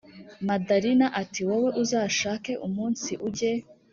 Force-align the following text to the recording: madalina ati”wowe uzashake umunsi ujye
madalina 0.47 1.07
ati”wowe 1.21 1.69
uzashake 1.83 2.51
umunsi 2.67 3.11
ujye 3.27 3.51